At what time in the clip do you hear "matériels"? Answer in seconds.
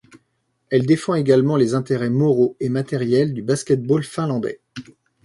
2.69-3.35